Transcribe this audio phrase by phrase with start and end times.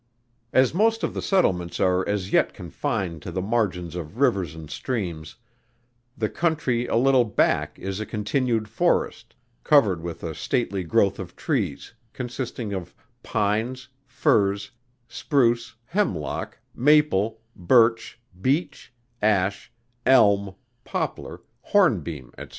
[0.51, 4.67] As most of the settlements are as yet confined to the margin of rivers and
[4.67, 5.35] streams,
[6.17, 11.35] the country a little back is a continued forest, covered with a stately growth of
[11.35, 14.71] trees, consisting of pines, firs,
[15.07, 18.91] spruce, hemlock, maple, birch, beech,
[19.21, 19.71] ash,
[20.03, 22.45] elm, poplar, hornbeam, &c.